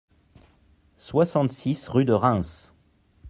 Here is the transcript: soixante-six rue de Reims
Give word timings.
soixante-six 0.97 1.87
rue 1.87 2.05
de 2.05 2.13
Reims 2.13 2.73